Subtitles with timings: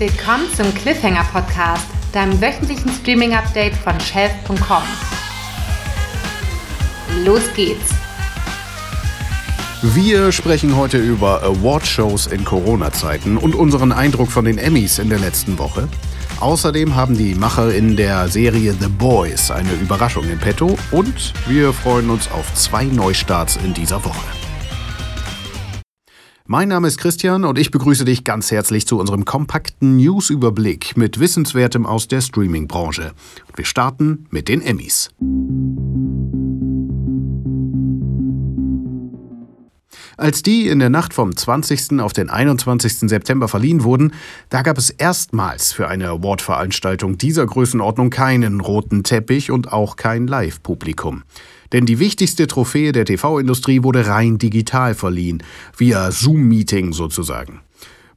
[0.00, 1.84] Willkommen zum Cliffhanger Podcast,
[2.14, 4.82] deinem wöchentlichen Streaming-Update von Shelf.com.
[7.22, 7.90] Los geht's!
[9.82, 15.18] Wir sprechen heute über Award-Shows in Corona-Zeiten und unseren Eindruck von den Emmys in der
[15.18, 15.86] letzten Woche.
[16.40, 21.74] Außerdem haben die Macher in der Serie The Boys eine Überraschung in petto und wir
[21.74, 24.39] freuen uns auf zwei Neustarts in dieser Woche.
[26.52, 31.20] Mein Name ist Christian und ich begrüße dich ganz herzlich zu unserem kompakten News-Überblick mit
[31.20, 33.12] Wissenswertem aus der Streaming-Branche.
[33.54, 35.10] Wir starten mit den Emmys.
[40.16, 42.00] Als die in der Nacht vom 20.
[42.00, 43.08] auf den 21.
[43.08, 44.12] September verliehen wurden,
[44.50, 50.26] da gab es erstmals für eine Award-Veranstaltung dieser Größenordnung keinen roten Teppich und auch kein
[50.26, 51.22] Live-Publikum.
[51.72, 55.42] Denn die wichtigste Trophäe der TV-Industrie wurde rein digital verliehen,
[55.76, 57.60] via Zoom-Meeting sozusagen.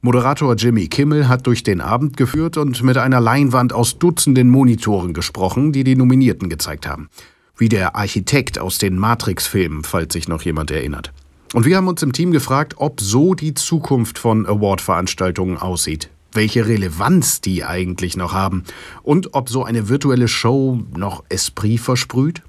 [0.02, 5.14] Moderator Jimmy Kimmel hat durch den Abend geführt und mit einer Leinwand aus Dutzenden Monitoren
[5.14, 7.08] gesprochen, die die Nominierten gezeigt haben.
[7.56, 11.12] Wie der Architekt aus den Matrix-Filmen, falls sich noch jemand erinnert.
[11.52, 16.10] Und wir haben uns im Team gefragt, ob so die Zukunft von Award-Veranstaltungen aussieht.
[16.32, 18.64] Welche Relevanz die eigentlich noch haben.
[19.02, 22.42] Und ob so eine virtuelle Show noch Esprit versprüht?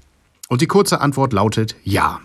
[0.48, 2.20] Und die kurze Antwort lautet ja.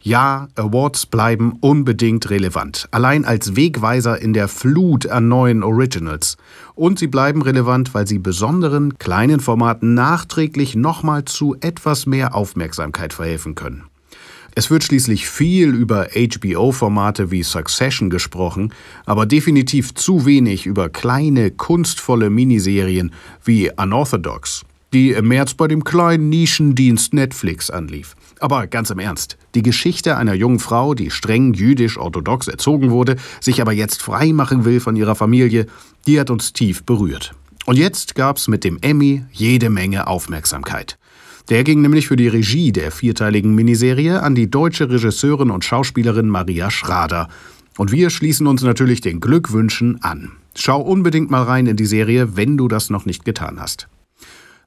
[0.00, 6.36] Ja, Awards bleiben unbedingt relevant, allein als Wegweiser in der Flut an neuen Originals.
[6.74, 13.12] Und sie bleiben relevant, weil sie besonderen kleinen Formaten nachträglich nochmal zu etwas mehr Aufmerksamkeit
[13.12, 13.84] verhelfen können.
[14.56, 18.72] Es wird schließlich viel über HBO-Formate wie Succession gesprochen,
[19.04, 23.12] aber definitiv zu wenig über kleine, kunstvolle Miniserien
[23.44, 28.14] wie Unorthodox, die im März bei dem kleinen Nischendienst Netflix anlief.
[28.38, 33.60] Aber ganz im Ernst, die Geschichte einer jungen Frau, die streng jüdisch-orthodox erzogen wurde, sich
[33.60, 35.66] aber jetzt frei machen will von ihrer Familie,
[36.06, 37.34] die hat uns tief berührt.
[37.66, 40.96] Und jetzt gab's mit dem Emmy jede Menge Aufmerksamkeit.
[41.50, 46.28] Der ging nämlich für die Regie der vierteiligen Miniserie an die deutsche Regisseurin und Schauspielerin
[46.28, 47.28] Maria Schrader.
[47.76, 50.32] Und wir schließen uns natürlich den Glückwünschen an.
[50.56, 53.88] Schau unbedingt mal rein in die Serie, wenn du das noch nicht getan hast.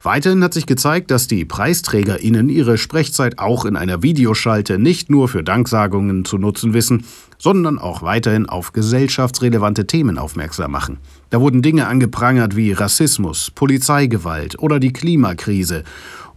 [0.03, 5.27] Weiterhin hat sich gezeigt, dass die PreisträgerInnen ihre Sprechzeit auch in einer Videoschalte nicht nur
[5.27, 7.05] für Danksagungen zu nutzen wissen,
[7.39, 10.99] sondern auch weiterhin auf gesellschaftsrelevante Themen aufmerksam machen.
[11.31, 15.83] Da wurden Dinge angeprangert wie Rassismus, Polizeigewalt oder die Klimakrise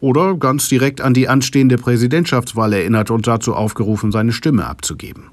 [0.01, 5.25] oder ganz direkt an die anstehende Präsidentschaftswahl erinnert und dazu aufgerufen, seine Stimme abzugeben.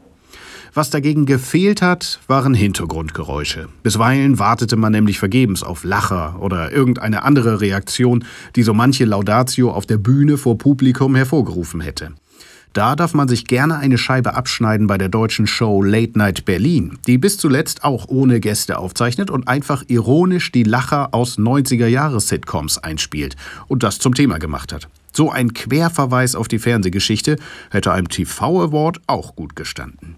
[0.73, 3.67] Was dagegen gefehlt hat, waren Hintergrundgeräusche.
[3.81, 9.71] Bisweilen wartete man nämlich vergebens auf Lacher oder irgendeine andere Reaktion, die so manche Laudatio
[9.71, 12.11] auf der Bühne vor Publikum hervorgerufen hätte.
[12.77, 16.99] Da darf man sich gerne eine Scheibe abschneiden bei der deutschen Show Late Night Berlin,
[17.07, 23.35] die bis zuletzt auch ohne Gäste aufzeichnet und einfach ironisch die Lacher aus 90er-Jahres-Sitcoms einspielt
[23.67, 24.89] und das zum Thema gemacht hat.
[25.11, 27.37] So ein Querverweis auf die Fernsehgeschichte
[27.71, 30.17] hätte einem TV-Award auch gut gestanden.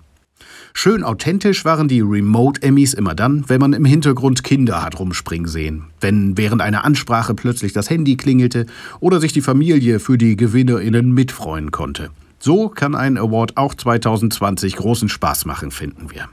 [0.73, 5.85] Schön authentisch waren die Remote-Emmys immer dann, wenn man im Hintergrund Kinder hat rumspringen sehen,
[6.01, 8.65] wenn während einer Ansprache plötzlich das Handy klingelte
[8.99, 12.09] oder sich die Familie für die GewinnerInnen mitfreuen konnte.
[12.39, 16.29] So kann ein Award auch 2020 großen Spaß machen, finden wir.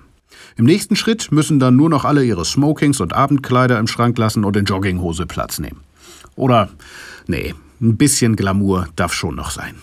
[0.57, 4.45] Im nächsten Schritt müssen dann nur noch alle ihre Smokings und Abendkleider im Schrank lassen
[4.45, 5.81] und in Jogginghose Platz nehmen.
[6.37, 6.71] Oder,
[7.27, 9.75] nee, ein bisschen Glamour darf schon noch sein.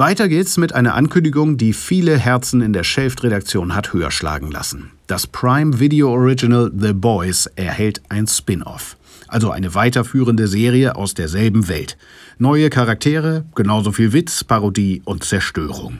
[0.00, 4.92] Weiter geht's mit einer Ankündigung, die viele Herzen in der Shelft-Redaktion hat höher schlagen lassen.
[5.06, 8.96] Das Prime Video Original The Boys erhält ein Spin-off
[9.30, 11.96] also eine weiterführende Serie aus derselben Welt.
[12.38, 15.98] Neue Charaktere, genauso viel Witz, Parodie und Zerstörung.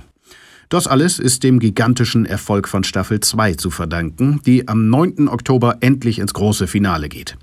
[0.68, 5.28] Das alles ist dem gigantischen Erfolg von Staffel 2 zu verdanken, die am 9.
[5.28, 7.36] Oktober endlich ins große Finale geht.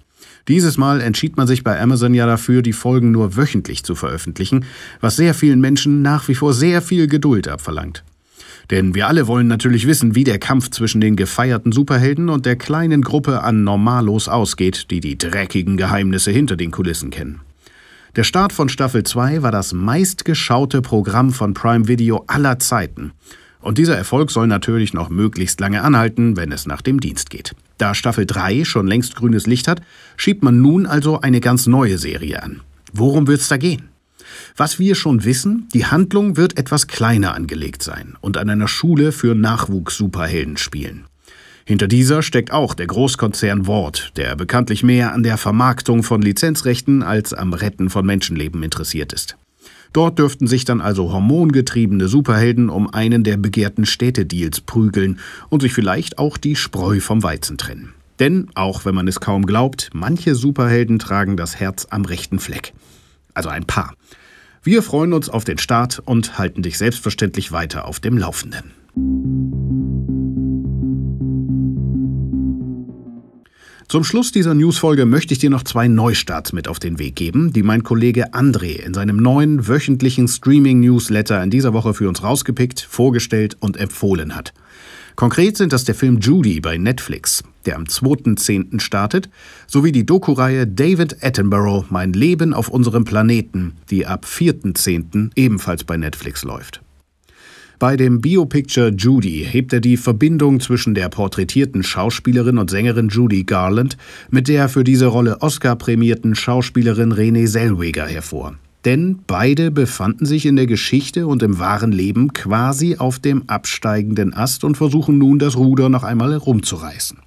[0.48, 4.66] Dieses Mal entschied man sich bei Amazon ja dafür, die Folgen nur wöchentlich zu veröffentlichen,
[5.02, 8.04] was sehr vielen Menschen nach wie vor sehr viel Geduld abverlangt.
[8.70, 12.58] Denn wir alle wollen natürlich wissen, wie der Kampf zwischen den gefeierten Superhelden und der
[12.58, 17.42] kleinen Gruppe an Normalos ausgeht, die die dreckigen Geheimnisse hinter den Kulissen kennen.
[18.18, 23.12] Der Start von Staffel 2 war das meistgeschaute Programm von Prime Video aller Zeiten.
[23.62, 27.54] Und dieser Erfolg soll natürlich noch möglichst lange anhalten, wenn es nach dem Dienst geht.
[27.78, 29.82] Da Staffel 3 schon längst grünes Licht hat,
[30.16, 32.62] schiebt man nun also eine ganz neue Serie an.
[32.94, 33.90] Worum wird's da gehen?
[34.56, 39.12] Was wir schon wissen, die Handlung wird etwas kleiner angelegt sein und an einer Schule
[39.12, 41.06] für Nachwuchs-Superhelden spielen.
[41.66, 47.04] Hinter dieser steckt auch der Großkonzern Wort, der bekanntlich mehr an der Vermarktung von Lizenzrechten
[47.04, 49.36] als am Retten von Menschenleben interessiert ist.
[49.94, 55.20] Dort dürften sich dann also hormongetriebene Superhelden um einen der begehrten Städtedeals prügeln
[55.50, 57.94] und sich vielleicht auch die Spreu vom Weizen trennen.
[58.20, 62.74] Denn, auch wenn man es kaum glaubt, manche Superhelden tragen das Herz am rechten Fleck.
[63.34, 63.94] Also ein paar.
[64.64, 69.67] Wir freuen uns auf den Start und halten dich selbstverständlich weiter auf dem Laufenden.
[73.90, 77.54] Zum Schluss dieser Newsfolge möchte ich dir noch zwei Neustarts mit auf den Weg geben,
[77.54, 82.82] die mein Kollege André in seinem neuen wöchentlichen Streaming-Newsletter in dieser Woche für uns rausgepickt,
[82.82, 84.54] vorgestellt und empfohlen hat.
[85.16, 88.82] Konkret sind das der Film Judy bei Netflix, der am 2.10.
[88.82, 89.30] startet,
[89.68, 95.32] sowie die Doku-Reihe David Attenborough Mein Leben auf unserem Planeten, die ab 4.10.
[95.36, 96.82] ebenfalls bei Netflix läuft.
[97.80, 103.44] Bei dem Biopicture Judy hebt er die Verbindung zwischen der porträtierten Schauspielerin und Sängerin Judy
[103.44, 103.98] Garland
[104.32, 108.56] mit der für diese Rolle Oscar-prämierten Schauspielerin Renée Zellweger hervor.
[108.84, 114.34] Denn beide befanden sich in der Geschichte und im wahren Leben quasi auf dem absteigenden
[114.34, 117.20] Ast und versuchen nun das Ruder noch einmal herumzureißen.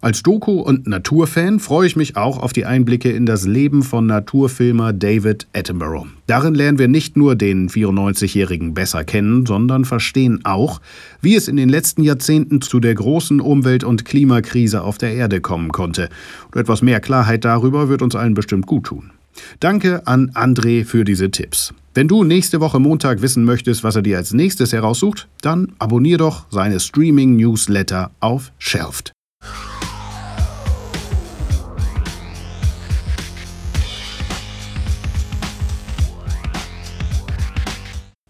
[0.00, 4.06] Als Doku- und Naturfan freue ich mich auch auf die Einblicke in das Leben von
[4.06, 6.06] Naturfilmer David Attenborough.
[6.28, 10.80] Darin lernen wir nicht nur den 94-Jährigen besser kennen, sondern verstehen auch,
[11.20, 15.40] wie es in den letzten Jahrzehnten zu der großen Umwelt- und Klimakrise auf der Erde
[15.40, 16.10] kommen konnte.
[16.52, 19.10] Und etwas mehr Klarheit darüber wird uns allen bestimmt gut tun.
[19.58, 21.74] Danke an André für diese Tipps.
[21.94, 26.18] Wenn du nächste Woche Montag wissen möchtest, was er dir als nächstes heraussucht, dann abonnier
[26.18, 29.12] doch seine Streaming-Newsletter auf Shelft.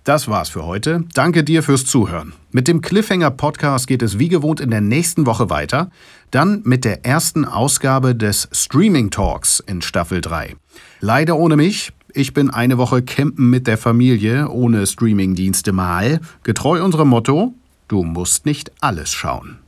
[0.08, 1.04] Das war's für heute.
[1.12, 2.32] Danke dir fürs Zuhören.
[2.50, 5.90] Mit dem Cliffhanger Podcast geht es wie gewohnt in der nächsten Woche weiter.
[6.30, 10.56] Dann mit der ersten Ausgabe des Streaming Talks in Staffel 3.
[11.00, 11.92] Leider ohne mich.
[12.14, 16.20] Ich bin eine Woche campen mit der Familie ohne Streamingdienste mal.
[16.42, 17.52] Getreu unserem Motto:
[17.88, 19.58] Du musst nicht alles schauen.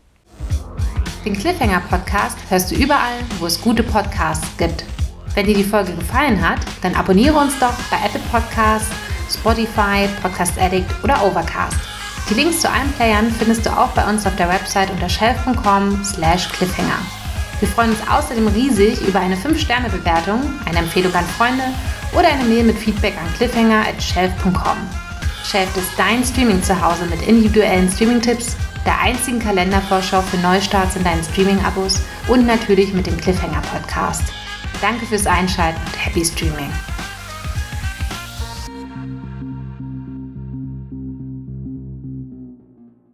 [1.27, 4.87] Den Cliffhanger Podcast hörst du überall, wo es gute Podcasts gibt.
[5.35, 8.91] Wenn dir die Folge gefallen hat, dann abonniere uns doch bei Apple Podcasts
[9.31, 11.77] Spotify, Podcast Addict oder Overcast.
[12.29, 16.05] Die Links zu allen Playern findest du auch bei uns auf der Website unter shelf.com
[16.05, 16.99] slash cliffhanger.
[17.59, 21.65] Wir freuen uns außerdem riesig über eine 5-Sterne-Bewertung, eine Empfehlung an Freunde
[22.17, 24.79] oder eine Mail mit Feedback an cliffhanger at shelf.com.
[25.45, 28.57] Shelf ist dein Streaming-Zuhause mit individuellen Streaming-Tipps,
[28.87, 34.23] der einzigen Kalendervorschau für Neustarts in deinen Streaming-Abos und natürlich mit dem Cliffhanger-Podcast.
[34.81, 36.71] Danke fürs Einschalten und happy Streaming!